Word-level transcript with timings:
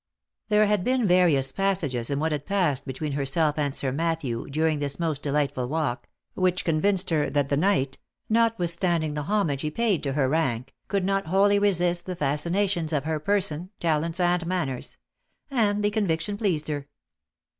There 0.49 0.65
had 0.65 0.83
been 0.83 1.07
various 1.07 1.51
passages 1.51 2.09
in 2.09 2.19
what 2.19 2.31
had 2.31 2.47
passed 2.47 2.87
between 2.87 3.11
herself 3.11 3.59
and 3.59 3.75
Sir 3.75 3.89
c 3.89 3.89
18 3.89 3.91
THE 3.91 3.91
LIFE 3.91 3.91
AND 3.91 4.15
ADVENTURES 4.15 4.41
Matthew, 4.41 4.49
during 4.51 4.79
this 4.79 4.99
most 4.99 5.21
delightful 5.21 5.67
walk, 5.69 6.09
which 6.33 6.65
convinced 6.65 7.11
her 7.11 7.29
that 7.29 7.49
the 7.49 7.57
knight, 7.57 7.99
notwithstanding 8.27 9.13
the 9.13 9.21
homage 9.29 9.61
he 9.61 9.69
paid 9.69 10.01
to 10.01 10.13
her 10.13 10.27
rank, 10.27 10.73
could 10.87 11.05
not 11.05 11.27
wholly 11.27 11.59
resist 11.59 12.07
the 12.07 12.15
fascinations 12.15 12.91
of 12.91 13.03
her 13.03 13.19
person, 13.19 13.69
talents, 13.79 14.19
and 14.19 14.47
manners;— 14.47 14.97
and 15.51 15.83
the 15.83 15.91
conviction 15.91 16.35
pleased 16.35 16.67
her. 16.67 16.87